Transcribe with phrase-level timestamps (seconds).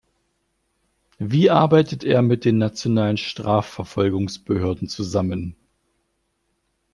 [1.19, 5.55] Wie arbeitet er mit den nationalen Strafverfolgungsbehörden zusammen?